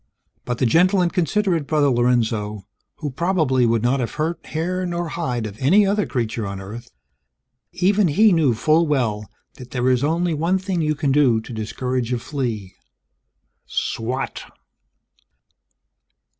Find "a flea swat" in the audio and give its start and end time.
12.11-14.45